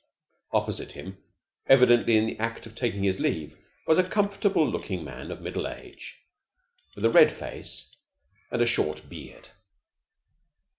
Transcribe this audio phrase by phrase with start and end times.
[0.51, 1.19] Opposite him,
[1.67, 3.55] evidently in the act of taking his leave
[3.85, 6.23] was a comfortable looking man of middle age
[6.95, 7.95] with a red face
[8.49, 9.49] and a short beard.